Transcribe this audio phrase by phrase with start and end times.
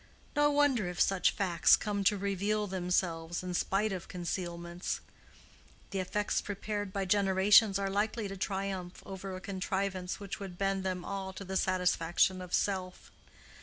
[0.35, 4.99] No wonder if such facts come to reveal themselves in spite of concealments.
[5.91, 10.83] The effects prepared by generations are likely to triumph over a contrivance which would bend
[10.83, 13.11] them all to the satisfaction of self.